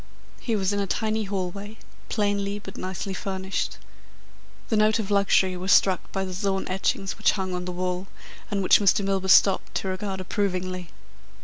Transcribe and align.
He 0.39 0.55
was 0.55 0.73
in 0.73 0.79
a 0.79 0.87
tiny 0.87 1.25
hallway, 1.25 1.77
plainly 2.09 2.57
but 2.57 2.75
nicely 2.75 3.13
furnished. 3.13 3.77
The 4.69 4.75
note 4.75 4.97
of 4.97 5.11
luxury 5.11 5.55
was 5.55 5.71
struck 5.71 6.11
by 6.11 6.25
the 6.25 6.33
Zohn 6.33 6.67
etchings 6.67 7.19
which 7.19 7.33
hung 7.33 7.53
on 7.53 7.65
the 7.65 7.71
wall, 7.71 8.07
and 8.49 8.63
which 8.63 8.79
Mr. 8.79 9.05
Milburgh 9.05 9.29
stopped 9.29 9.75
to 9.75 9.89
regard 9.89 10.19
approvingly. 10.19 10.89